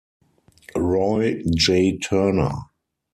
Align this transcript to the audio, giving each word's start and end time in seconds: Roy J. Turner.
Roy 0.77 1.43
J. 1.53 1.99
Turner. 1.99 2.53